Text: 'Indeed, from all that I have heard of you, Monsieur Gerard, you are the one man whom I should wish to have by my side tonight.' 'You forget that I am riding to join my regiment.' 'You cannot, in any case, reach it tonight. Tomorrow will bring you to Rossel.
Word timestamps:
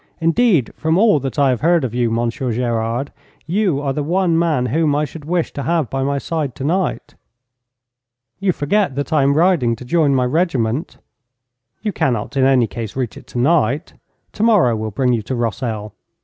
'Indeed, 0.19 0.73
from 0.75 0.97
all 0.97 1.19
that 1.19 1.37
I 1.37 1.51
have 1.51 1.61
heard 1.61 1.83
of 1.83 1.93
you, 1.93 2.09
Monsieur 2.09 2.51
Gerard, 2.51 3.13
you 3.45 3.79
are 3.81 3.93
the 3.93 4.01
one 4.01 4.35
man 4.35 4.65
whom 4.65 4.95
I 4.95 5.05
should 5.05 5.25
wish 5.25 5.53
to 5.53 5.61
have 5.61 5.91
by 5.91 6.01
my 6.01 6.17
side 6.17 6.55
tonight.' 6.55 7.13
'You 8.39 8.51
forget 8.51 8.95
that 8.95 9.13
I 9.13 9.21
am 9.21 9.35
riding 9.37 9.75
to 9.75 9.85
join 9.85 10.15
my 10.15 10.25
regiment.' 10.25 10.97
'You 11.83 11.91
cannot, 11.93 12.35
in 12.35 12.45
any 12.45 12.65
case, 12.65 12.95
reach 12.95 13.15
it 13.15 13.27
tonight. 13.27 13.93
Tomorrow 14.31 14.75
will 14.75 14.89
bring 14.89 15.13
you 15.13 15.21
to 15.21 15.35
Rossel. 15.35 15.93